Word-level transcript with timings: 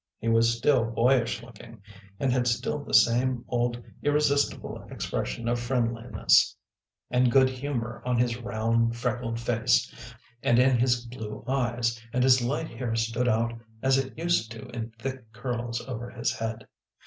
He 0.17 0.29
was 0.29 0.57
still 0.57 0.83
boyish 0.85 1.43
looking, 1.43 1.83
and 2.19 2.33
had 2.33 2.47
still 2.47 2.79
the 2.79 2.93
same 2.95 3.45
old 3.47 3.79
irresistible 4.01 4.81
expression 4.89 5.47
of 5.47 5.59
friendliness 5.59 6.55
and 7.11 7.25
ii8 7.25 7.25
THE 7.25 7.31
PLEASANT 7.31 7.35
WAYS 7.35 7.51
OF 7.51 7.57
ST. 7.57 7.61
MEDARD 7.61 7.61
good 7.61 7.61
humor 7.69 8.01
on 8.03 8.17
his 8.17 8.37
round 8.41 8.95
freckled 8.95 9.39
face 9.39 10.15
and 10.41 10.57
in 10.57 10.79
his 10.79 11.05
blue 11.05 11.43
eyes, 11.47 12.01
and 12.11 12.23
his 12.23 12.41
light 12.41 12.71
hair 12.71 12.95
stood 12.95 13.27
out 13.27 13.53
as 13.83 13.99
it 13.99 14.17
used 14.17 14.49
to 14.53 14.65
in 14.69 14.89
thick 14.97 15.31
curls 15.33 15.81
over 15.87 16.09
his 16.09 16.31
head. 16.33 16.65